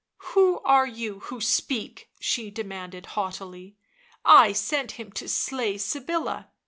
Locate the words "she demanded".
2.19-3.05